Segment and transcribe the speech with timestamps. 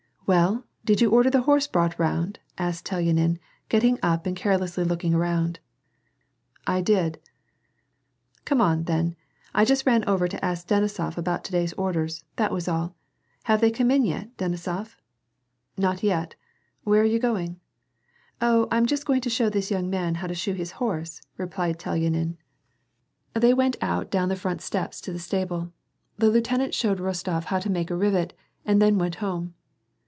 [0.31, 4.85] "Well, did you order the horse brought round?" asked Tel yanin, getting up and carelessly
[4.85, 5.59] looking around."
[6.67, 7.19] I did."
[8.41, 9.17] '^ Come on, then.
[9.53, 12.95] I just ran over to ask Denisof about to day's orders; that was all.
[13.43, 14.95] Have they come yet, Denisof?""
[15.77, 16.35] Not yet.
[16.85, 17.59] Where are you going?""
[18.41, 21.21] Oh, 1 am just going to show this young man how to shoe his horse,"
[21.35, 25.19] replied Telyanin, WAR AND PEACE, 168 They went out down the front steps to the
[25.19, 25.73] stable.
[26.17, 28.31] The lieutenant showed Rostof how to make a rivet,
[28.65, 29.55] and then went home.